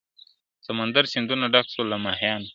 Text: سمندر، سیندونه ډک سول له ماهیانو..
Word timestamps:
سمندر، 0.67 1.03
سیندونه 1.13 1.45
ډک 1.53 1.65
سول 1.73 1.85
له 1.93 1.97
ماهیانو.. 2.03 2.47